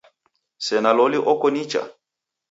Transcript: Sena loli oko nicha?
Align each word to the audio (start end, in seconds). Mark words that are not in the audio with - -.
Sena 0.67 0.93
loli 0.99 1.19
oko 1.33 1.47
nicha? 1.53 1.81